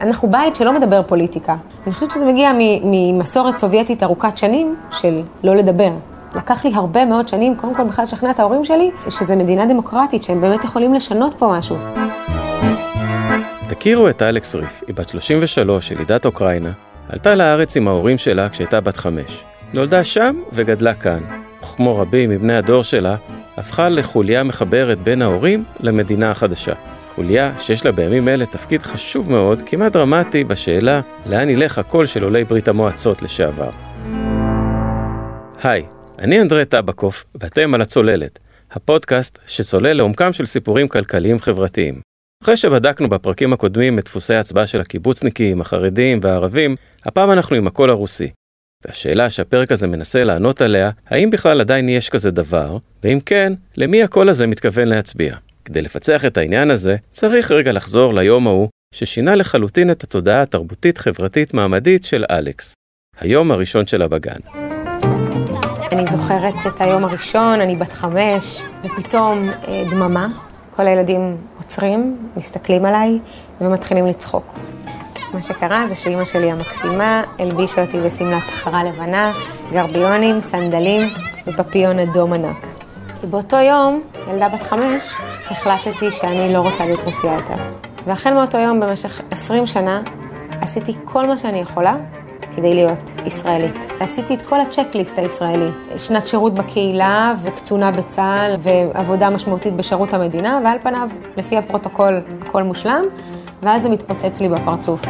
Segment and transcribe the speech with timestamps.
[0.00, 1.56] אנחנו בית שלא מדבר פוליטיקה.
[1.86, 2.52] אני חושבת שזה מגיע
[2.84, 5.90] ממסורת סובייטית ארוכת שנים של לא לדבר.
[6.34, 10.22] לקח לי הרבה מאוד שנים, קודם כל בכלל לשכנע את ההורים שלי, שזו מדינה דמוקרטית,
[10.22, 11.76] שהם באמת יכולים לשנות פה משהו.
[13.68, 16.70] תכירו את אלכס ריף, היא בת 33, ילידת אוקראינה,
[17.08, 19.44] עלתה לארץ עם ההורים שלה כשהייתה בת חמש.
[19.74, 21.20] נולדה שם וגדלה כאן.
[21.64, 23.16] וכמו רבים מבני הדור שלה,
[23.56, 26.72] הפכה לחוליה מחברת בין ההורים למדינה החדשה.
[27.14, 32.24] חוליה שיש לה בימים אלה תפקיד חשוב מאוד, כמעט דרמטי, בשאלה לאן ילך הקול של
[32.24, 33.70] עולי ברית המועצות לשעבר.
[35.62, 35.84] היי,
[36.18, 38.38] אני אנדרי טבקוף, ואתם על הצוללת,
[38.70, 42.00] הפודקאסט שצולל לעומקם של סיפורים כלכליים חברתיים.
[42.42, 47.90] אחרי שבדקנו בפרקים הקודמים את דפוסי ההצבעה של הקיבוצניקים, החרדים והערבים, הפעם אנחנו עם הקול
[47.90, 48.30] הרוסי.
[48.84, 54.02] והשאלה שהפרק הזה מנסה לענות עליה, האם בכלל עדיין יש כזה דבר, ואם כן, למי
[54.02, 55.36] הקול הזה מתכוון להצביע.
[55.64, 62.04] כדי לפצח את העניין הזה, צריך רגע לחזור ליום ההוא, ששינה לחלוטין את התודעה התרבותית-חברתית-מעמדית
[62.04, 62.74] של אלכס.
[63.20, 64.40] היום הראשון שלה בגן.
[65.92, 70.28] אני זוכרת את היום הראשון, אני בת חמש, ופתאום אה, דממה.
[70.76, 73.18] כל הילדים עוצרים, מסתכלים עליי
[73.60, 74.54] ומתחילים לצחוק.
[75.34, 79.32] מה שקרה זה שאימא שלי המקסימה הלבישה אותי בשמלת חרה לבנה,
[79.72, 81.08] גרביונים, סנדלים
[81.46, 82.71] ופפיון אדום ענק.
[83.22, 85.02] ובאותו יום, ילדה בת חמש,
[85.50, 87.54] החלטתי שאני לא רוצה להיות רוסיה יותר.
[88.06, 90.02] והחל מאותו יום, במשך עשרים שנה,
[90.60, 91.96] עשיתי כל מה שאני יכולה
[92.56, 93.76] כדי להיות ישראלית.
[94.00, 95.70] ועשיתי את כל הצ'קליסט הישראלי.
[95.96, 103.04] שנת שירות בקהילה וקצונה בצה"ל ועבודה משמעותית בשירות המדינה, ועל פניו, לפי הפרוטוקול, הכל מושלם,
[103.62, 105.00] ואז זה מתפוצץ לי בפרצוף.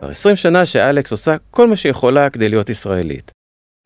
[0.00, 3.39] כבר 20 שנה שאלכס עושה כל מה שהיא יכולה כדי להיות ישראלית.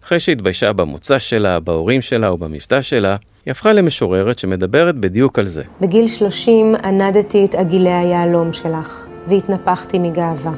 [0.05, 3.17] אחרי שהתביישה במוצא שלה, בהורים שלה ובמבטא שלה,
[3.47, 5.63] היא הפכה למשוררת שמדברת בדיוק על זה.
[5.81, 10.53] בגיל 30 ענדתי את עגילי היהלום שלך, והתנפחתי מגאווה.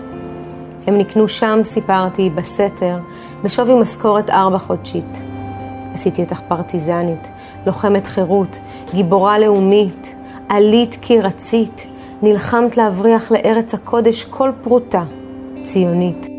[0.87, 2.99] הם נקנו שם, סיפרתי, בסתר,
[3.45, 5.23] בשווי משכורת ארבע חודשית.
[5.95, 7.29] עשיתי אותך פרטיזנית,
[7.67, 8.59] לוחמת חירות,
[8.95, 10.15] גיבורה לאומית,
[10.49, 11.87] עלית כי רצית,
[12.23, 15.05] נלחמת להבריח לארץ הקודש כל פרוטה,
[15.63, 16.36] ציונית.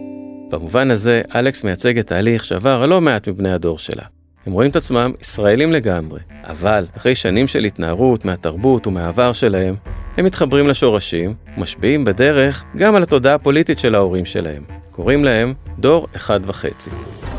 [0.51, 4.03] במובן הזה, אלכס מייצג את תהליך שעבר לא מעט מבני הדור שלה.
[4.45, 9.75] הם רואים את עצמם ישראלים לגמרי, אבל אחרי שנים של התנערות מהתרבות ומהעבר שלהם,
[10.17, 14.63] הם מתחברים לשורשים ומשפיעים בדרך גם על התודעה הפוליטית של ההורים שלהם.
[14.91, 16.89] קוראים להם דור אחד וחצי.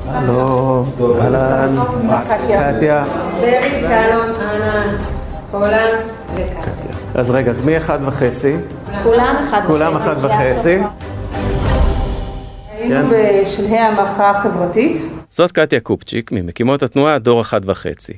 [0.07, 0.85] הלו,
[1.21, 1.77] אהלן,
[2.49, 3.05] קטיה.
[3.41, 4.97] ברי, שלום, אהלן,
[5.51, 5.97] פולן
[6.33, 6.93] וקטיה.
[7.15, 8.57] אז רגע, אז מי אחד וחצי?
[9.03, 9.67] כולם אחד וחצי.
[9.67, 10.79] כולם אחד וחצי.
[12.93, 13.09] היינו
[13.43, 15.03] בשלהי המחאה החברתית.
[15.31, 18.13] זאת קטיה קופצ'יק, ממקימות התנועה דור אחד וחצי.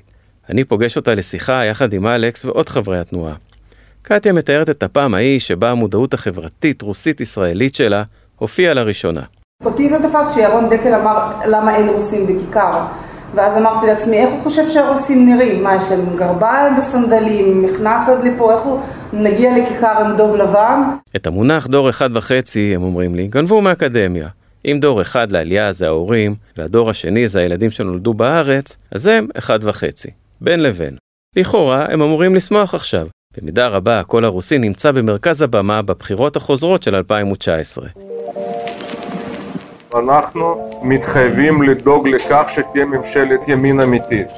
[0.50, 3.34] אני פוגש אותה לשיחה יחד עם אלכס ועוד חברי התנועה.
[4.02, 8.02] קטיה מתארת את הפעם ההיא שבה המודעות החברתית-רוסית-ישראלית שלה
[8.36, 9.22] הופיעה לראשונה.
[9.64, 12.72] אותי זה תפס שירון דקל אמר למה אין רוסים בכיכר.
[13.34, 15.62] ואז אמרתי לעצמי, איך הוא חושב שהרוסים נראים?
[15.62, 18.80] מה, יש להם גרביים בסנדלים, מכנס עד לפה, איך הוא
[19.12, 20.82] נגיע לכיכר עם דוב לבן?
[21.16, 24.28] את המונח דור אחד וחצי, הם אומרים לי, גנבו מהאקדמיה.
[24.64, 29.58] אם דור אחד לעלייה זה ההורים, והדור השני זה הילדים שנולדו בארץ, אז הם אחד
[29.62, 30.08] וחצי,
[30.40, 30.96] בין לבין.
[31.36, 33.06] לכאורה, הם אמורים לשמוח עכשיו.
[33.36, 37.88] במידה רבה, הקול הרוסי נמצא במרכז הבמה בבחירות החוזרות של 2019.
[39.94, 44.28] אנחנו מתחייבים לדאוג לכך שתהיה ממשלת ימין אמיתית.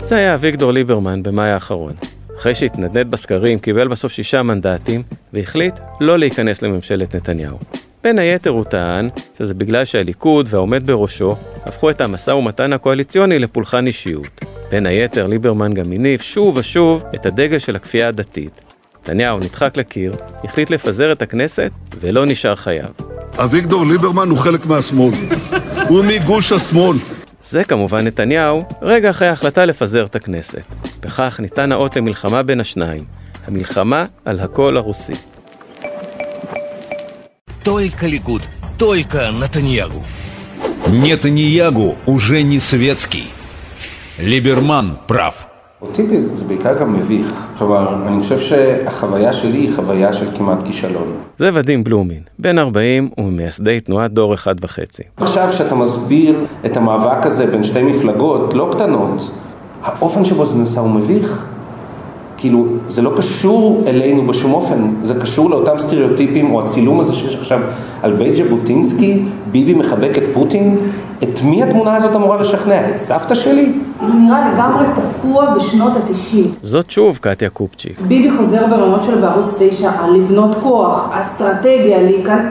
[0.00, 1.92] זה היה אביגדור ליברמן במאי האחרון.
[2.36, 5.02] אחרי שהתנדנד בסקרים, קיבל בסוף שישה מנדטים,
[5.32, 7.58] והחליט לא להיכנס לממשלת נתניהו.
[8.02, 9.08] בין היתר הוא טען
[9.38, 11.34] שזה בגלל שהליכוד והעומד בראשו
[11.66, 14.40] הפכו את המשא ומתן הקואליציוני לפולחן אישיות.
[14.70, 18.60] בין היתר ליברמן גם הניף שוב ושוב את הדגל של הכפייה הדתית.
[19.02, 22.90] נתניהו נדחק לקיר, החליט לפזר את הכנסת ולא נשאר חייב.
[23.44, 25.14] אביגדור ליברמן הוא חלק מהשמאל.
[25.88, 26.96] הוא מגוש השמאל.
[27.42, 30.64] זה כמובן נתניהו, רגע אחרי ההחלטה לפזר את הכנסת.
[31.00, 33.04] בכך ניתן האות למלחמה בין השניים,
[33.46, 35.31] המלחמה על הקול הרוסי.
[37.63, 38.41] Только Ликуд,
[38.77, 40.03] только Натаньягу.
[40.87, 43.27] Нетаньягу уже не светский.
[44.19, 45.45] Либерман прав.
[45.81, 47.27] אותי זה בעיקר גם מביך.
[47.57, 51.13] כלומר, אני חושב שהחוויה שלי היא חוויה של כמעט כישלון.
[51.37, 55.03] זה ודים בלומין, בן 40 וממייסדי תנועת דור אחד וחצי.
[55.17, 59.31] עכשיו כשאתה מסביר את המאבק הזה בין שתי מפלגות לא קטנות,
[59.83, 61.45] האופן שבו זה נעשה הוא מביך.
[62.42, 67.36] כאילו, זה לא קשור אלינו בשום אופן, זה קשור לאותם סטריאוטיפים, או הצילום הזה שיש
[67.36, 67.60] עכשיו
[68.02, 69.22] על בית ז'בוטינסקי,
[69.52, 70.76] ביבי מחבק את פוטין,
[71.22, 72.90] את מי התמונה הזאת אמורה לשכנע?
[72.90, 73.72] את סבתא שלי?
[74.06, 76.52] זה נראה לגמרי תקוע בשנות התשעים.
[76.62, 78.00] זאת שוב קטיה קופצ'יק.
[78.00, 82.42] ביבי חוזר ברעיונות שלו בערוץ 9 על לבנות כוח, אסטרטגיה, להיכנס...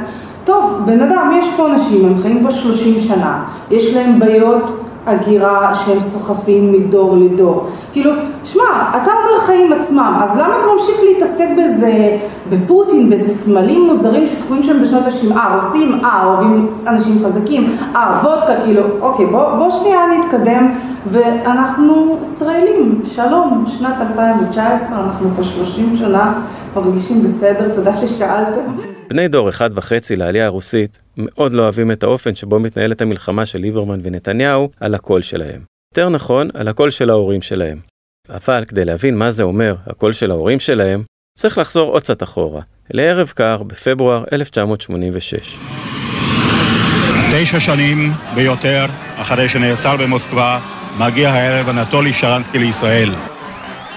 [0.43, 5.75] טוב, בן אדם, יש פה אנשים, הם חיים פה 30 שנה, יש להם בעיות הגירה
[5.75, 7.67] שהם סוחפים מדור לדור.
[7.93, 8.11] כאילו,
[8.43, 12.17] שמע, אתה אומר חיים עצמם, אז למה אתה ממשיך להתעסק בזה,
[12.49, 15.37] בפוטין, באיזה סמלים מוזרים שתקועים שם בשנות ה-70?
[15.37, 20.71] אה, רוסים, אה, אוהבים אנשים חזקים, אה, וודקה, כאילו, אוקיי, בוא, בוא שנייה נתקדם,
[21.07, 26.33] ואנחנו ישראלים, שלום, שנת 2019, אנחנו פה 30 שנה,
[26.75, 28.90] מרגישים בסדר, תודה ששאלתם.
[29.11, 33.59] בני דור אחד וחצי לעלייה הרוסית מאוד לא אוהבים את האופן שבו מתנהלת המלחמה של
[33.59, 35.61] ליברמן ונתניהו על הקול שלהם.
[35.93, 37.79] יותר נכון, על הקול של ההורים שלהם.
[38.29, 41.03] אבל כדי להבין מה זה אומר, הקול של ההורים שלהם,
[41.37, 45.57] צריך לחזור עוד קצת אחורה, לערב קר בפברואר 1986.
[47.33, 48.85] תשע שנים ויותר
[49.15, 50.59] אחרי שנעצר במוסקבה,
[50.99, 53.09] מגיע הערב אנטולי שרנסקי לישראל.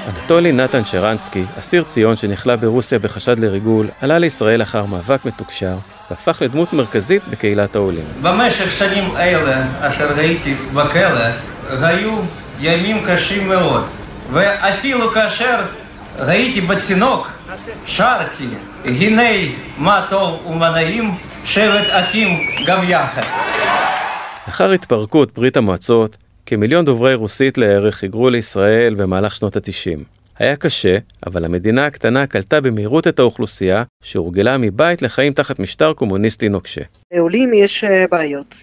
[0.09, 5.77] אנטולי נתן שרנסקי, אסיר ציון שנכלא ברוסיה בחשד לריגול, עלה לישראל לאחר מאבק מתוקשר,
[6.11, 8.05] והפך לדמות מרכזית בקהילת העולים.
[8.23, 11.25] במשך שנים אלה, אשר הייתי בכלא,
[11.71, 12.13] היו
[12.61, 13.85] ימים קשים מאוד,
[14.33, 15.63] ואפילו כאשר
[16.19, 17.31] הייתי בתינוק,
[17.87, 18.49] שרתי,
[18.85, 21.15] הנה מה טוב ומה נעים,
[21.45, 23.23] שבט אחים גם יחד.
[24.47, 29.99] לאחר התפרקות ברית המועצות, כמיליון דוברי רוסית לערך היגרו לישראל במהלך שנות ה-90.
[30.39, 36.49] היה קשה, אבל המדינה הקטנה קלטה במהירות את האוכלוסייה, שהורגלה מבית לחיים תחת משטר קומוניסטי
[36.49, 36.81] נוקשה.
[37.15, 38.57] לעולים יש אה, בעיות,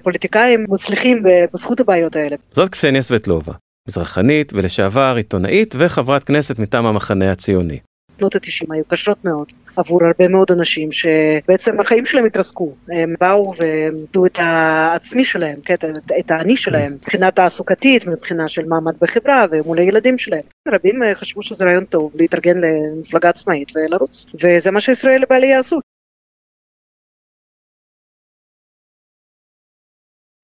[0.00, 1.22] ופוליטיקאים מצליחים
[1.54, 2.36] בזכות הבעיות האלה.
[2.52, 3.52] זאת קסניה סבטלובה,
[3.88, 7.78] מזרחנית ולשעבר עיתונאית וחברת כנסת מטעם המחנה הציוני.
[8.18, 12.74] שנות ה-90 היו קשות מאוד עבור הרבה מאוד אנשים שבעצם החיים שלהם התרסקו.
[12.88, 15.74] הם באו ואיבדו את העצמי שלהם, כן,
[16.18, 20.42] את האני שלהם, מבחינה תעסוקתית, מבחינה של מעמד בחברה ומול הילדים שלהם.
[20.68, 25.80] רבים אה, חשבו שזה רעיון טוב להתארגן למפלגה עצמאית ולרוץ, וזה מה שישראל בעלייה עשו.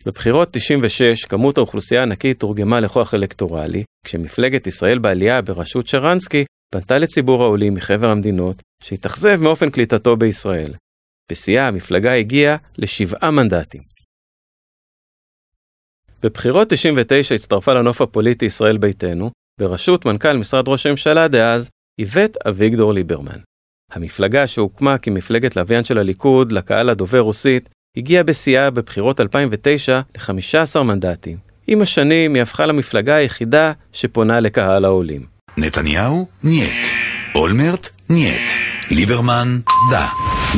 [0.07, 6.45] בבחירות 96 כמות האוכלוסייה הענקית תורגמה לכוח אלקטורלי, כשמפלגת ישראל בעלייה בראשות שרנסקי
[6.75, 10.75] פנתה לציבור העולים מחבר המדינות שהתאכזב מאופן קליטתו בישראל.
[11.33, 13.83] בשיאה המפלגה הגיעה לשבעה מנדטים.
[16.23, 19.31] בבחירות 99 הצטרפה לנוף הפוליטי ישראל ביתנו,
[19.61, 23.39] בראשות מנכ"ל משרד ראש הממשלה דאז, איווט אביגדור ליברמן.
[23.93, 31.39] המפלגה שהוקמה כמפלגת לוויין של הליכוד לקהל הדובר רוסית, הגיעה בשיאה בבחירות 2009 ל-15 מנדטים.
[31.67, 35.40] עם השנים היא הפכה למפלגה היחידה שפונה לקהל העולים.
[35.57, 36.27] נתניהו?
[36.45, 36.87] Нет.
[37.35, 37.89] אולמרט?
[38.09, 38.51] Нет.
[38.91, 39.59] ליברמן?
[39.91, 40.07] Да.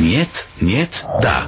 [0.01, 1.47] Нет, нет, да.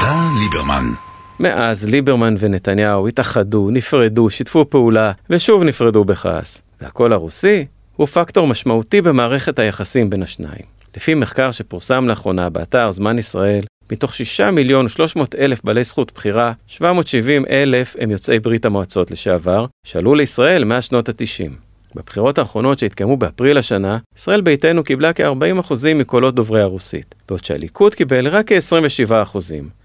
[0.00, 0.92] Да ליברמן.
[1.40, 6.62] מאז ליברמן ונתניהו התאחדו, נפרדו, שיתפו פעולה, ושוב נפרדו בכעס.
[6.80, 7.66] והקול הרוסי
[7.96, 10.76] הוא פקטור משמעותי במערכת היחסים בין השניים.
[10.96, 16.52] לפי מחקר שפורסם לאחרונה באתר זמן ישראל, מתוך 6 מיליון 300 אלף בעלי זכות בחירה,
[16.66, 21.65] 770 אלף הם יוצאי ברית המועצות לשעבר, שעלו לישראל מאז שנות ה-90.
[21.96, 28.28] בבחירות האחרונות שהתקיימו באפריל השנה, ישראל ביתנו קיבלה כ-40% מקולות דוברי הרוסית, בעוד שהליכוד קיבל
[28.28, 29.38] רק כ-27%.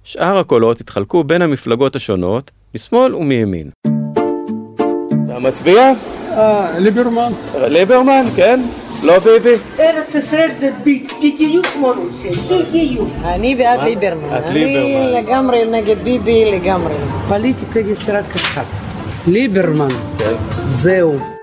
[0.04, 3.70] שאר הקולות התחלקו בין המפלגות השונות, משמאל ומימין.
[5.26, 5.94] אתה מצביע?
[6.32, 7.32] אה, ליברמן.
[7.68, 8.60] ליברמן, כן?
[9.04, 9.56] לא ביבי?
[9.80, 13.10] ארץ ישראל זה בדיוק כמו רוסיה, בדיוק.
[13.24, 14.34] אני בעד ליברמן.
[14.34, 16.94] אני לגמרי נגד ביבי לגמרי.
[17.28, 18.64] פוליטיקה יש רק אחד,
[19.28, 19.94] ליברמן.
[20.64, 21.41] זהו.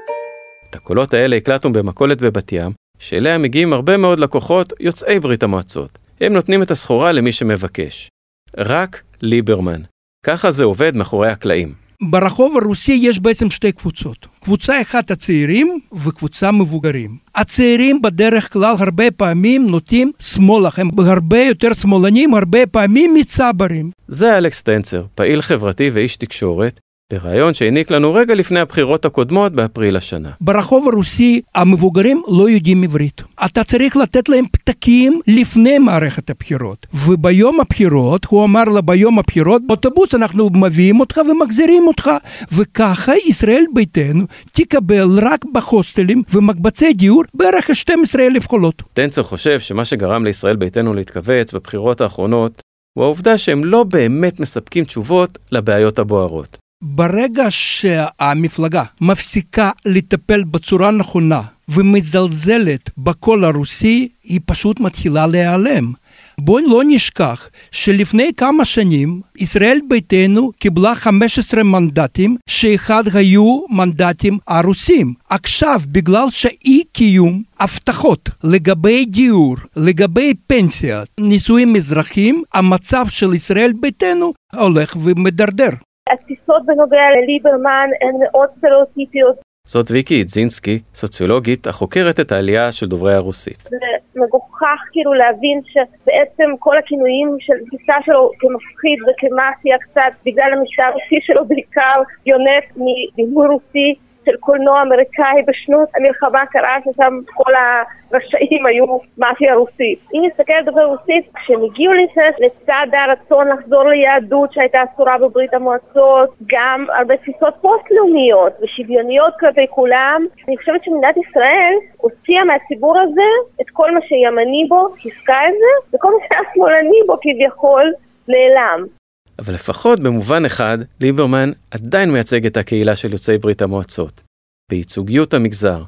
[0.88, 5.99] הקולות האלה הקלטנו במכולת בבת ים, שאליה מגיעים הרבה מאוד לקוחות יוצאי ברית המועצות.
[6.21, 8.09] הם נותנים את הסחורה למי שמבקש.
[8.57, 9.83] רק ליברמן.
[10.26, 11.75] ככה זה עובד מאחורי הקלעים.
[12.02, 14.26] ברחוב הרוסי יש בעצם שתי קבוצות.
[14.40, 17.16] קבוצה אחת הצעירים וקבוצה מבוגרים.
[17.35, 23.90] הצעירים בדרך כלל הרבה פעמים נוטים שמאלה, הם הרבה יותר שמאלנים, הרבה פעמים מצברים.
[24.07, 26.80] זה אלכס טנצר, פעיל חברתי ואיש תקשורת,
[27.12, 30.30] בריאיון שהעניק לנו רגע לפני הבחירות הקודמות באפריל השנה.
[30.40, 33.22] ברחוב הרוסי המבוגרים לא יודעים עברית.
[33.44, 36.86] אתה צריך לתת להם פתקים לפני מערכת הבחירות.
[36.94, 42.10] וביום הבחירות, הוא אמר לה ביום הבחירות, באוטובוס אנחנו מביאים אותך ומחזירים אותך.
[42.52, 48.82] וככה ישראל ביתנו תקבל רק בהוסטלים ומקבצי דיור בערך 12 אלף קולות.
[48.92, 52.62] טנצר חושב שמה שגרם לישראל ביתנו להתכווץ בבחירות האחרונות
[52.98, 56.67] הוא העובדה שהם לא באמת מספקים תשובות לבעיות הבוערות.
[56.82, 65.92] ברגע שהמפלגה מפסיקה לטפל בצורה נכונה ומזלזלת בקול הרוסי, היא פשוט מתחילה להיעלם.
[66.40, 75.14] בואו לא נשכח שלפני כמה שנים ישראל ביתנו קיבלה 15 מנדטים שאחד היו מנדטים הרוסים.
[75.30, 84.32] עכשיו בגלל שאי קיום הבטחות לגבי דיור, לגבי פנסיה, נישואים אזרחיים, המצב של ישראל ביתנו
[84.54, 85.70] הולך ומדרדר.
[86.12, 89.36] התפיסות בנוגע לליברמן הן מאוד סטריאוטיפיות.
[89.64, 93.58] זאת ויקי אידזינסקי, סוציולוגית החוקרת את העלייה של דוברי הרוסית.
[93.70, 93.76] זה
[94.16, 101.18] מגוחך כאילו להבין שבעצם כל הכינויים של תפיסה שלו כמפחיד וכמאפיה קצת בגלל המשטר הרוסי
[101.22, 103.94] שלו בעיקר יונק מדימוי רוסי
[104.28, 108.85] של קולנוע אמריקאי בשנות המלחמה קרה ששם כל הרשעים היו
[109.18, 109.99] מאפיה רוסית.
[110.14, 115.54] אם נסתכל על דוברי רוסית, כשהם הגיעו לישראל לצד הרצון לחזור ליהדות שהייתה אסורה בברית
[115.54, 123.30] המועצות, גם הרבה תפיסות פוסט-לאומיות ושוויוניות כלפי כולם, אני חושבת שמדינת ישראל הוציאה מהציבור הזה
[123.61, 127.92] את כל מה שימני בו, חיזקה את זה, וכל מה שהיה שמאלני בו כביכול
[128.28, 128.97] נעלם.
[129.38, 134.23] אבל לפחות במובן אחד, ליברמן עדיין מייצג את הקהילה של יוצאי ברית המועצות,
[134.71, 135.83] בייצוגיות המגזר.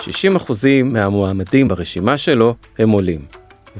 [0.00, 0.02] 60%
[0.84, 3.20] מהמועמדים ברשימה שלו הם עולים,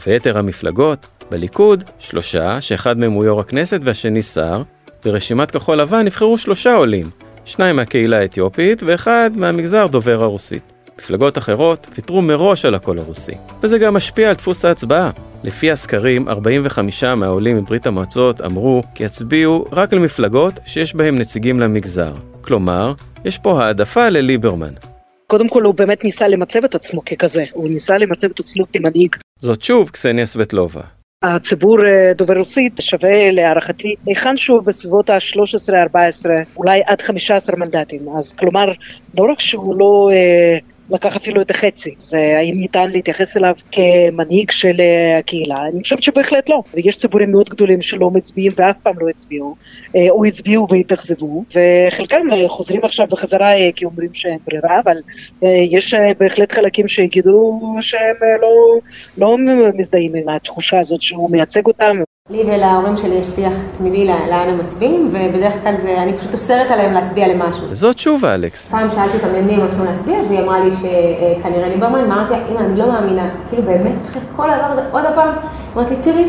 [0.06, 4.62] ויתר המפלגות, בליכוד, שלושה, שאחד מהם הוא יו"ר הכנסת והשני שר,
[5.04, 7.10] ברשימת כחול לבן נבחרו שלושה עולים,
[7.44, 10.72] שניים מהקהילה האתיופית ואחד מהמגזר דובר הרוסית.
[10.98, 13.32] מפלגות אחרות ויתרו מראש על הקול הרוסי,
[13.62, 15.10] וזה גם משפיע על דפוס ההצבעה.
[15.44, 22.12] לפי הסקרים, 45 מהעולים מברית המועצות אמרו כי יצביעו רק למפלגות שיש בהם נציגים למגזר.
[22.40, 22.92] כלומר,
[23.24, 24.72] יש פה העדפה לליברמן.
[25.26, 29.16] קודם כל הוא באמת ניסה למצב את עצמו ככזה, הוא ניסה למצב את עצמו כמנהיג.
[29.38, 30.80] זאת שוב קסניה סבטלובה.
[31.22, 31.78] הציבור
[32.16, 38.08] דובר רוסית שווה להערכתי היכן שהוא בסביבות ה-13-14, אולי עד 15 מנדטים.
[38.18, 38.72] אז כלומר,
[39.18, 40.58] לא רק שהוא לא אה,
[40.90, 41.94] לקח אפילו את החצי.
[41.98, 45.66] זה האם ניתן להתייחס אליו כמנהיג של אה, הקהילה?
[45.72, 46.62] אני חושבת שבהחלט לא.
[46.74, 49.54] ויש ציבורים מאוד גדולים שלא מצביעים ואף פעם לא הצביעו,
[49.96, 54.96] אה, או הצביעו והתאכזבו, וחלקם אה, חוזרים עכשיו בחזרה כי אומרים שאין ברירה, אבל
[55.70, 58.78] יש בהחלט חלקים שיגידו שהם לא,
[59.18, 59.36] לא
[59.74, 61.96] מזדהים עם התחושה הזאת שהוא מייצג אותם.
[62.30, 66.70] לי ולהורים שלי יש שיח תמידי לאן הם מצביעים, ובדרך כלל זה, אני פשוט אוסרת
[66.70, 67.66] עליהם להצביע למשהו.
[67.72, 68.68] זאת תשובה, אלכס.
[68.68, 72.58] פעם שאלתי אותם למי הם הולכים להצביע, והיא אמרה לי שכנראה ליברמן, אמרתי לה, אמא,
[72.58, 73.28] אני לא מאמינה.
[73.48, 75.28] כאילו באמת, אחרי כל הדבר הזה, עוד פעם,
[75.76, 76.28] אמרתי, תראי,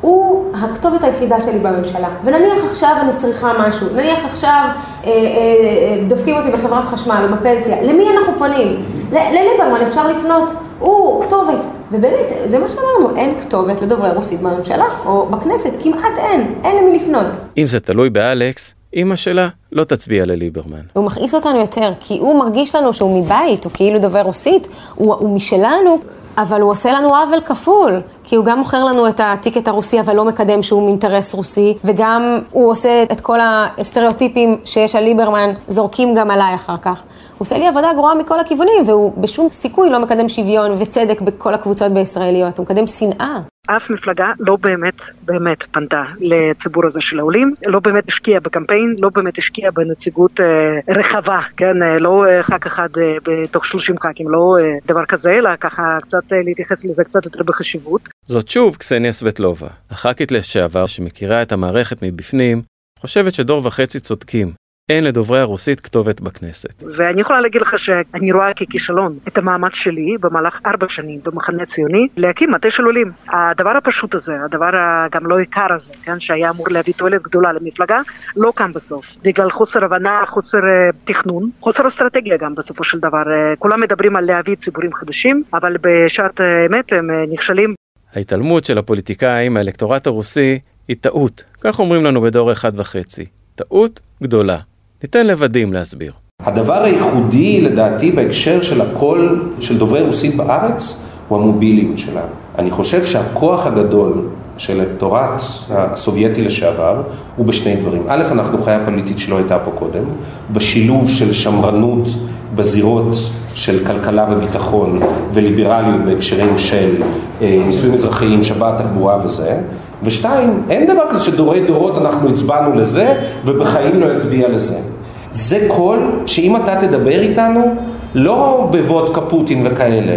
[0.00, 2.08] הוא הכתובת היחידה שלי בממשלה.
[2.24, 4.64] ונניח עכשיו אני צריכה משהו, נניח עכשיו
[5.04, 8.84] אה, אה, דופקים אותי בחברת חשמל או בפנסיה, למי אנחנו פונים?
[9.12, 11.79] לליברמן אפשר לפנות, הוא כתובת.
[11.92, 16.96] ובאמת, זה מה שאמרנו, אין כתובת לדוברי רוסית בממשלה או בכנסת, כמעט אין, אין למי
[16.98, 17.26] לפנות.
[17.58, 20.80] אם זה תלוי באלכס, אימא שלה לא תצביע לליברמן.
[20.92, 25.14] הוא מכעיס אותנו יותר, כי הוא מרגיש לנו שהוא מבית, הוא כאילו דובר רוסית, הוא,
[25.14, 25.98] הוא משלנו,
[26.38, 30.16] אבל הוא עושה לנו עוול כפול, כי הוא גם מוכר לנו את הטיקט הרוסי, אבל
[30.16, 36.14] לא מקדם שום אינטרס רוסי, וגם הוא עושה את כל הסטריאוטיפים שיש על ליברמן, זורקים
[36.14, 37.02] גם עליי אחר כך.
[37.38, 41.54] הוא עושה לי עבודה גרועה מכל הכיוונים, והוא בשום סיכוי לא מקדם שוויון וצדק בכל
[41.54, 43.36] הקבוצות בישראליות, הוא מקדם שנאה.
[43.76, 49.08] אף מפלגה לא באמת, באמת פנתה לציבור הזה של העולים, לא באמת השקיעה בקמפיין, לא
[49.14, 50.46] באמת השקיעה בנציגות אה,
[50.88, 55.32] רחבה, כן, אה, לא אה, ח"כ אחד אה, בתוך 30 ח"כים, לא אה, דבר כזה,
[55.32, 58.08] אלא ככה קצת אה, להתייחס לזה קצת יותר בחשיבות.
[58.26, 62.62] זאת שוב קסניה סבטלובה, הח"כית לשעבר שמכירה את המערכת מבפנים,
[62.98, 64.52] חושבת שדור וחצי צודקים.
[64.90, 66.82] אין לדוברי הרוסית כתובת בכנסת.
[66.96, 72.08] ואני יכולה להגיד לך שאני רואה ככישלון את המאמץ שלי במהלך ארבע שנים במחנה הציוני
[72.16, 73.12] להקים מטה של עולים.
[73.28, 74.70] הדבר הפשוט הזה, הדבר
[75.12, 77.98] גם לא יקר הזה, כן, שהיה אמור להביא תועלת גדולה למפלגה,
[78.36, 79.16] לא קם בסוף.
[79.22, 83.22] בגלל חוסר הבנה, חוסר uh, תכנון, חוסר אסטרטגיה גם בסופו של דבר.
[83.22, 87.74] Uh, כולם מדברים על להביא ציבורים חדשים, אבל בשעת האמת הם uh, נכשלים.
[88.14, 93.24] ההתעלמות של הפוליטיקאים מהאלקטורט הרוסי היא טעות, כך אומרים לנו בדור אחד וחצי.
[93.54, 94.69] טעות גדולה.
[95.02, 96.12] ניתן לבדים להסביר.
[96.40, 102.28] הדבר הייחודי לדעתי בהקשר של הקול של דוברי רוסית בארץ הוא המוביליות שלהם.
[102.58, 104.28] אני חושב שהכוח הגדול
[104.58, 107.02] של אלקטורט הסובייטי לשעבר
[107.36, 108.02] הוא בשני דברים.
[108.08, 110.04] א', אנחנו חיה פוליטית שלא הייתה פה קודם,
[110.52, 112.08] בשילוב של שמרנות
[112.54, 113.16] בזירות
[113.54, 115.00] של כלכלה וביטחון
[115.32, 117.02] וליברליות בהקשרים של
[117.42, 119.56] אה, נישואים אזרחיים, שבת, תחבורה וזה,
[120.02, 123.14] ושתיים, אין דבר כזה שדורי דורות אנחנו הצבענו לזה
[123.44, 124.89] ובחיים לא יצביע לזה.
[125.32, 127.74] זה קול שאם אתה תדבר איתנו,
[128.14, 130.16] לא בוודקה פוטין וכאלה,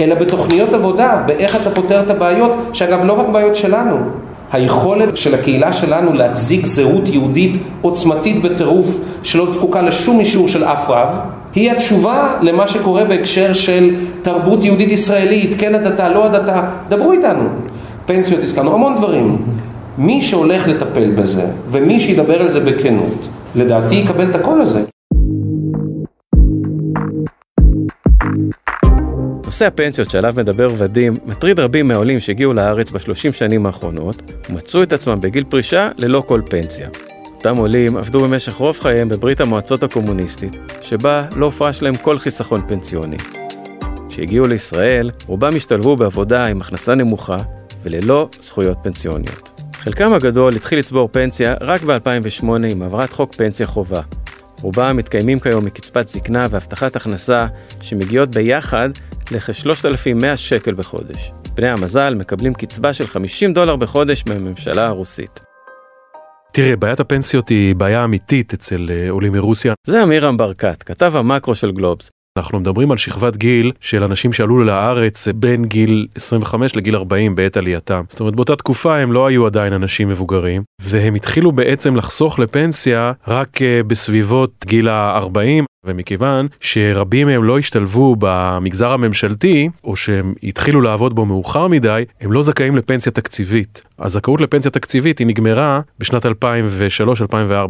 [0.00, 3.96] אלא בתוכניות עבודה, באיך אתה פותר את הבעיות, שאגב לא רק בעיות שלנו,
[4.52, 7.52] היכולת של הקהילה שלנו להחזיק זהות יהודית
[7.82, 11.08] עוצמתית בטירוף שלא זקוקה לשום אישור של אף רב,
[11.54, 17.44] היא התשובה למה שקורה בהקשר של תרבות יהודית ישראלית, כן הדתה, לא הדתה, דברו איתנו.
[18.06, 19.36] פנסיות הזכרנו, המון דברים.
[19.98, 24.84] מי שהולך לטפל בזה, ומי שידבר על זה בכנות, לדעתי יקבל את הקול הזה.
[29.44, 34.92] נושא הפנסיות שעליו מדבר ודים מטריד רבים מהעולים שהגיעו לארץ בשלושים שנים האחרונות ומצאו את
[34.92, 36.88] עצמם בגיל פרישה ללא כל פנסיה.
[37.36, 42.62] אותם עולים עבדו במשך רוב חייהם בברית המועצות הקומוניסטית, שבה לא הופרש להם כל חיסכון
[42.68, 43.16] פנסיוני.
[44.08, 47.38] כשהגיעו לישראל, רובם השתלבו בעבודה עם הכנסה נמוכה
[47.82, 49.59] וללא זכויות פנסיוניות.
[49.80, 54.02] חלקם הגדול התחיל לצבור פנסיה רק ב-2008 עם העברת חוק פנסיה חובה.
[54.62, 57.46] רובם מתקיימים כיום מקצבת זקנה והבטחת הכנסה
[57.82, 58.88] שמגיעות ביחד
[59.30, 61.32] לכ-3,100 שקל בחודש.
[61.54, 65.40] בני המזל מקבלים קצבה של 50 דולר בחודש מהממשלה הרוסית.
[66.52, 69.74] תראה, בעיית הפנסיות היא בעיה אמיתית אצל אה, עולים מרוסיה.
[69.86, 72.10] זה אמירם ברקת, כתב המקרו של גלובס.
[72.40, 77.56] אנחנו מדברים על שכבת גיל של אנשים שעלו לארץ בין גיל 25 לגיל 40 בעת
[77.56, 78.02] עלייתם.
[78.08, 83.12] זאת אומרת באותה תקופה הם לא היו עדיין אנשים מבוגרים והם התחילו בעצם לחסוך לפנסיה
[83.28, 90.80] רק אה, בסביבות גיל ה-40 ומכיוון שרבים מהם לא השתלבו במגזר הממשלתי או שהם התחילו
[90.80, 93.82] לעבוד בו מאוחר מדי הם לא זכאים לפנסיה תקציבית.
[93.98, 96.30] הזכאות לפנסיה תקציבית היא נגמרה בשנת 2003-2004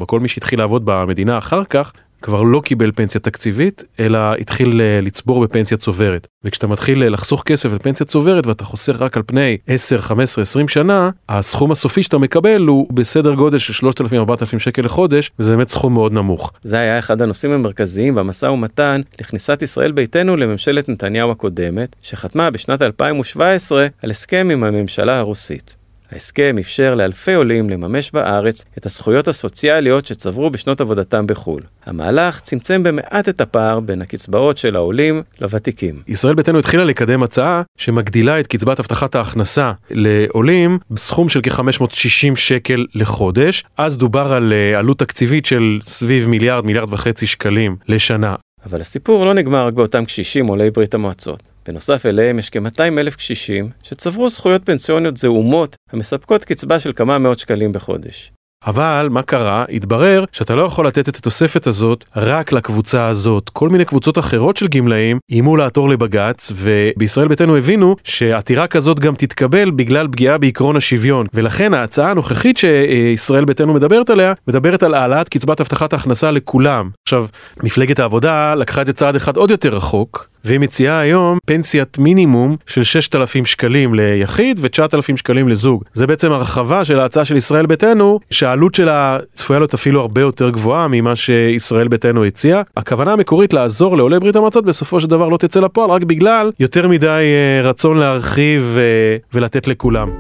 [0.06, 5.00] כל מי שהתחיל לעבוד במדינה אחר כך כבר לא קיבל פנסיה תקציבית, אלא התחיל אה,
[5.00, 6.26] לצבור בפנסיה צוברת.
[6.44, 10.68] וכשאתה מתחיל אה, לחסוך כסף לפנסיה צוברת ואתה חוסך רק על פני 10, 15, 20
[10.68, 15.94] שנה, הסכום הסופי שאתה מקבל הוא בסדר גודל של 3,000-4,000 שקל לחודש, וזה באמת סכום
[15.94, 16.52] מאוד נמוך.
[16.62, 22.82] זה היה אחד הנושאים המרכזיים במשא ומתן לכניסת ישראל ביתנו לממשלת נתניהו הקודמת, שחתמה בשנת
[22.82, 25.79] 2017 על הסכם עם הממשלה הרוסית.
[26.12, 31.62] ההסכם אפשר לאלפי עולים לממש בארץ את הזכויות הסוציאליות שצברו בשנות עבודתם בחו"ל.
[31.86, 36.02] המהלך צמצם במעט את הפער בין הקצבאות של העולים לוותיקים.
[36.08, 42.86] ישראל ביתנו התחילה לקדם הצעה שמגדילה את קצבת הבטחת ההכנסה לעולים בסכום של כ-560 שקל
[42.94, 43.64] לחודש.
[43.76, 48.34] אז דובר על אה, עלות תקציבית של סביב מיליארד, מיליארד וחצי שקלים לשנה.
[48.66, 51.49] אבל הסיפור לא נגמר רק באותם קשישים עולי ברית המועצות.
[51.68, 57.38] בנוסף אליהם יש כ-200 אלף קשישים שצברו זכויות פנסיוניות זעומות המספקות קצבה של כמה מאות
[57.38, 58.32] שקלים בחודש.
[58.66, 59.64] אבל מה קרה?
[59.72, 63.48] התברר שאתה לא יכול לתת את התוספת הזאת רק לקבוצה הזאת.
[63.48, 69.14] כל מיני קבוצות אחרות של גמלאים איימו לעתור לבג"ץ, ובישראל ביתנו הבינו שעתירה כזאת גם
[69.14, 71.26] תתקבל בגלל פגיעה בעקרון השוויון.
[71.34, 76.90] ולכן ההצעה הנוכחית שישראל ביתנו מדברת עליה, מדברת על העלאת קצבת הבטחת ההכנסה לכולם.
[77.06, 77.26] עכשיו,
[77.62, 82.56] מפלגת העבודה לקחה את זה צעד אחד עוד יותר רחוק, והיא מציעה היום פנסיית מינימום
[82.66, 85.84] של 6,000 שקלים ליחיד ו-9,000 שקלים לזוג.
[85.94, 90.50] זה בעצם הרחבה של ההצעה של ישראל ביתנו, שהעלות שלה צפויה להיות אפילו הרבה יותר
[90.50, 92.62] גבוהה ממה שישראל ביתנו הציע.
[92.76, 96.88] הכוונה המקורית לעזור לעולי ברית המועצות בסופו של דבר לא תצא לפועל רק בגלל יותר
[96.88, 100.10] מדי אה, רצון להרחיב אה, ולתת לכולם.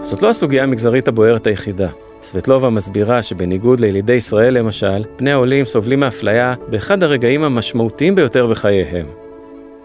[0.00, 1.88] זאת לא הסוגיה המגזרית הבוערת היחידה.
[2.22, 9.06] סבטלובה מסבירה שבניגוד לילידי ישראל למשל, בני העולים סובלים מאפליה באחד הרגעים המשמעותיים ביותר בחייהם.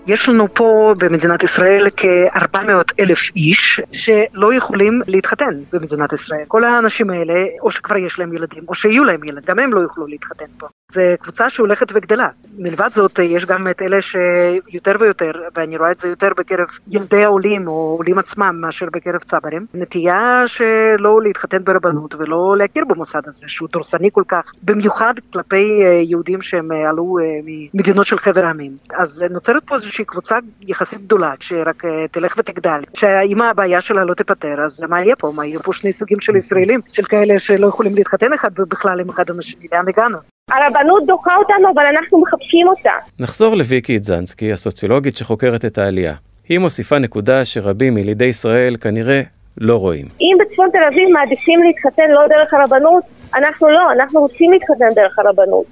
[0.08, 6.44] יש לנו פה במדינת ישראל כ-400 אלף איש שלא יכולים להתחתן במדינת ישראל.
[6.48, 9.82] כל האנשים האלה, או שכבר יש להם ילדים, או שיהיו להם ילדים, גם הם לא
[9.82, 10.68] יוכלו להתחתן פה.
[10.92, 12.28] זו קבוצה שהולכת וגדלה.
[12.58, 17.24] מלבד זאת, יש גם את אלה שיותר ויותר, ואני רואה את זה יותר בקרב ילדי
[17.24, 23.48] העולים או עולים עצמם מאשר בקרב צברים, נטייה שלא להתחתן ברבנות ולא להכיר במוסד הזה,
[23.48, 28.46] שהוא דורסני כל כך, במיוחד כלפי אה, יהודים שהם אה, עלו אה, ממדינות של חבר
[28.46, 28.78] העמים.
[28.94, 34.62] אז נוצרת פה איזושהי קבוצה יחסית גדולה, שרק תלך ותגדל, שאם הבעיה שלה לא תיפתר,
[34.62, 35.32] אז מה יהיה פה?
[35.36, 39.10] מה יהיו פה שני סוגים של ישראלים, של כאלה שלא יכולים להתחתן אחד בכלל עם
[39.10, 40.37] אחד השני, לאן הגענו?
[40.52, 42.92] הרבנות דוחה אותנו, אבל אנחנו מחפשים אותה.
[43.20, 46.14] נחזור לוויקי אידזנסקי, הסוציולוגית שחוקרת את העלייה.
[46.50, 49.22] היא מוסיפה נקודה שרבים מילידי ישראל כנראה
[49.58, 50.06] לא רואים.
[50.22, 53.04] אם בצפון תל אביב מעדיפים להתחתן לא דרך הרבנות,
[53.36, 55.66] אנחנו לא, אנחנו רוצים להתחתן דרך הרבנות.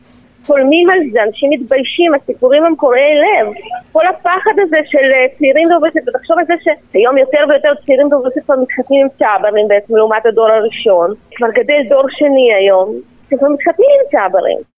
[0.45, 3.47] חולמים על זה, אנשים מתביישים, הסיפורים הם קורעי לב.
[3.91, 8.55] כל הפחד הזה של אה, צעירים דובסת, ותחשוב על זה שהיום יותר ויותר צעירים כבר
[8.61, 11.13] מתחתנים עם צ'אברים בעצם לעומת הדור הראשון.
[11.35, 12.95] כבר גדל דור שני היום,
[13.29, 14.75] שכבר מתחתנים עם צ'אברים.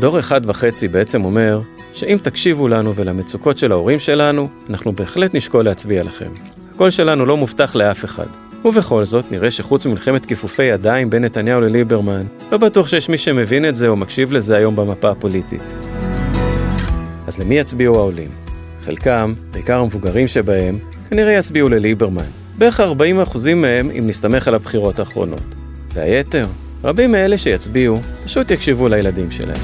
[0.00, 1.60] דור אחד וחצי בעצם אומר
[1.92, 6.30] שאם תקשיבו לנו ולמצוקות של ההורים שלנו, אנחנו בהחלט נשקול להצביע לכם.
[6.74, 8.26] הקול שלנו לא מובטח לאף אחד.
[8.64, 13.68] ובכל זאת, נראה שחוץ ממלחמת כיפופי ידיים בין נתניהו לליברמן, לא בטוח שיש מי שמבין
[13.68, 15.62] את זה או מקשיב לזה היום במפה הפוליטית.
[17.26, 18.30] אז למי יצביעו העולים?
[18.80, 20.78] חלקם, בעיקר המבוגרים שבהם,
[21.10, 22.24] כנראה יצביעו לליברמן.
[22.58, 22.84] בערך 40%
[23.54, 25.53] מהם אם נסתמך על הבחירות האחרונות.
[25.94, 26.46] והיתר?
[26.84, 29.60] רבים מאלה שיצביעו פשוט יקשיבו לילדים שלהם.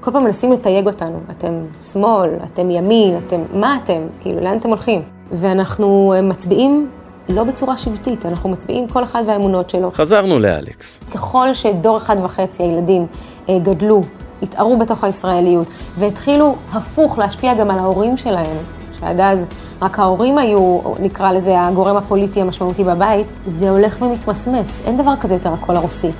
[0.00, 4.00] כל פעם מנסים לתייג אותנו, אתם שמאל, אתם ימין, אתם, מה אתם?
[4.20, 5.02] כאילו, לאן אתם הולכים?
[5.32, 6.90] ואנחנו מצביעים
[7.28, 9.90] לא בצורה שבטית, אנחנו מצביעים כל אחד והאמונות שלו.
[9.90, 11.00] חזרנו לאלכס.
[11.14, 13.06] ככל שדור אחד וחצי הילדים
[13.48, 14.02] אה, גדלו,
[14.42, 15.66] התערו בתוך הישראליות,
[15.98, 18.56] והתחילו הפוך להשפיע גם על ההורים שלהם,
[19.00, 19.46] שעד אז
[19.82, 24.82] רק ההורים היו, נקרא לזה, הגורם הפוליטי המשמעותי בבית, זה הולך ומתמסמס.
[24.86, 26.10] אין דבר כזה יותר הקול הרוסי.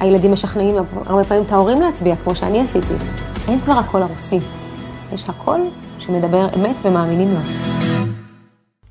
[0.00, 2.94] הילדים משכנעים הרבה פעמים את ההורים להצביע, כמו שאני עשיתי.
[3.48, 4.38] אין כבר הקול הרוסי.
[5.12, 5.60] יש הקול
[5.98, 7.40] שמדבר אמת ומאמינים לו.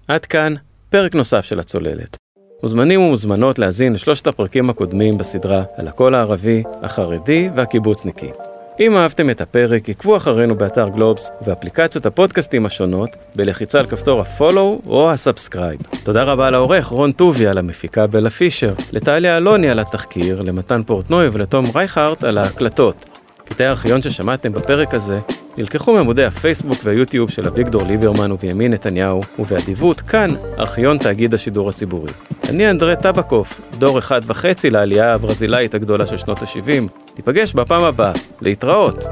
[0.08, 0.54] עד כאן
[0.90, 2.18] פרק נוסף של הצוללת.
[2.64, 8.51] מוזמנים ומוזמנות להזין לשלושת הפרקים הקודמים בסדרה על הקול הערבי, החרדי והקיבוצניקי.
[8.82, 14.88] אם אהבתם את הפרק, עקבו אחרינו באתר גלובס ובאפליקציות הפודקאסטים השונות בלחיצה על כפתור ה-follow
[14.88, 15.98] או ה-subscribe.
[16.04, 21.72] תודה רבה לעורך רון טוביה, למפיקה בלה פישר, לטליה אלוני על התחקיר, למתן פורטנוי ולתום
[21.76, 23.11] רייכרט על ההקלטות.
[23.52, 25.20] קטעי הארכיון ששמעתם בפרק הזה
[25.58, 32.12] נלקחו מעמודי הפייסבוק והיוטיוב של אביגדור ליברמן ובנימין נתניהו, ובאדיבות כאן, ארכיון תאגיד השידור הציבורי.
[32.50, 36.92] אני אנדרי טבקוף, דור אחד וחצי לעלייה הברזילאית הגדולה של שנות ה-70.
[37.18, 38.12] ניפגש בפעם הבאה,
[38.42, 39.06] להתראות.